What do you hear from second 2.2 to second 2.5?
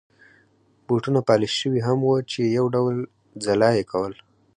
چې